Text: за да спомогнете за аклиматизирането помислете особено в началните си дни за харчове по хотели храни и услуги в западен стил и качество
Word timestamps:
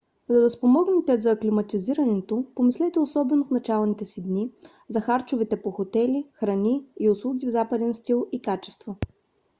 за 0.29 0.39
да 0.41 0.49
спомогнете 0.49 1.17
за 1.21 1.31
аклиматизирането 1.31 2.45
помислете 2.55 2.99
особено 2.99 3.45
в 3.45 3.49
началните 3.51 4.05
си 4.05 4.23
дни 4.23 4.51
за 4.89 5.01
харчове 5.01 5.45
по 5.63 5.71
хотели 5.71 6.27
храни 6.33 6.85
и 6.99 7.09
услуги 7.09 7.47
в 7.47 7.49
западен 7.49 7.93
стил 7.93 8.27
и 8.31 8.41
качество 8.41 8.95